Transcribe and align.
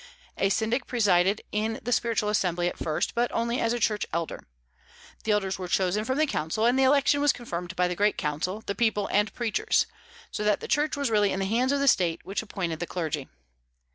A 0.39 0.49
syndic 0.49 0.87
presided 0.87 1.41
in 1.51 1.79
the 1.83 1.91
spiritual 1.91 2.29
assembly 2.29 2.67
at 2.67 2.79
first, 2.79 3.13
but 3.13 3.31
only 3.31 3.59
as 3.61 3.71
a 3.71 3.79
church 3.79 4.03
elder. 4.11 4.47
The 5.25 5.31
elders 5.31 5.59
were 5.59 5.67
chosen 5.67 6.05
from 6.05 6.17
the 6.17 6.25
council, 6.25 6.65
and 6.65 6.79
the 6.79 6.81
election 6.81 7.21
was 7.21 7.31
confirmed 7.31 7.75
by 7.75 7.87
the 7.87 7.93
great 7.95 8.17
council, 8.17 8.63
the 8.65 8.73
people, 8.73 9.07
and 9.11 9.31
preachers; 9.35 9.85
so 10.31 10.43
that 10.43 10.59
the 10.59 10.67
Church 10.67 10.97
was 10.97 11.11
really 11.11 11.31
in 11.31 11.37
the 11.37 11.45
hands 11.45 11.71
of 11.71 11.79
the 11.79 11.87
State, 11.87 12.21
which 12.25 12.41
appointed 12.41 12.79
the 12.79 12.87
clergy. 12.87 13.27